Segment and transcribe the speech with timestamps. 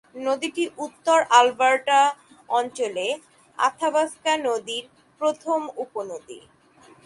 [0.19, 1.99] নদীটি উত্তর আলবার্টা
[2.49, 3.07] অঞ্চলে
[3.57, 4.83] আথাবাস্কা নদীর
[5.21, 6.39] প্রথম উপনদী।